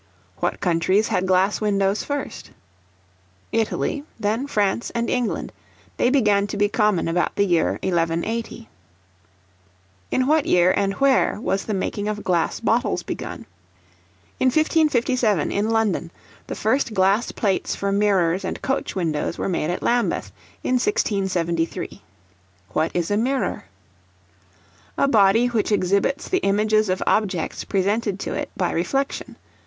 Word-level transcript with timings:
What 0.37 0.61
countries 0.61 1.09
had 1.09 1.27
glass 1.27 1.61
windows 1.61 2.03
first? 2.03 2.49
Italy, 3.51 4.03
then 4.19 4.47
France 4.47 4.89
and 4.95 5.07
England; 5.11 5.53
they 5.97 6.09
began 6.09 6.47
to 6.47 6.57
be 6.57 6.69
common 6.69 7.07
about 7.07 7.35
the 7.35 7.45
year 7.45 7.73
1180. 7.83 8.67
In 10.09 10.25
what 10.25 10.47
year, 10.47 10.73
and 10.75 10.93
where, 10.93 11.39
was 11.39 11.65
the 11.65 11.75
making 11.75 12.07
of 12.07 12.23
glass 12.23 12.59
bottles 12.59 13.03
begun? 13.03 13.45
In 14.39 14.47
1557, 14.47 15.51
in 15.51 15.69
London. 15.69 16.09
The 16.47 16.55
first 16.55 16.95
glass 16.95 17.31
plates 17.31 17.75
for 17.75 17.91
mirrors 17.91 18.43
and 18.43 18.59
coach 18.59 18.95
windows 18.95 19.37
were 19.37 19.49
made 19.49 19.69
at 19.69 19.83
Lambeth, 19.83 20.31
in 20.63 20.77
1673. 20.79 22.01
What 22.71 22.89
is 22.95 23.11
a 23.11 23.17
Mirror? 23.17 23.65
A 24.97 25.07
body 25.07 25.45
which 25.45 25.71
exhibits 25.71 26.27
the 26.27 26.39
images 26.39 26.89
of 26.89 27.03
objects 27.05 27.63
presented 27.63 28.19
to 28.21 28.33
it 28.33 28.49
by 28.57 28.71
reflection. 28.71 29.35